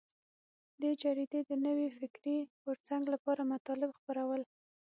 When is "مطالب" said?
3.53-3.89